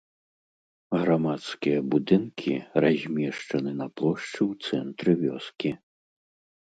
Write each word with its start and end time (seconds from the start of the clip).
Грамадскія 1.01 1.79
будынкі 1.91 2.55
размешчаны 2.85 3.71
на 3.83 3.87
плошчы 4.01 4.41
ў 4.51 4.71
цэнтры 4.71 5.11
вёскі. 5.25 5.71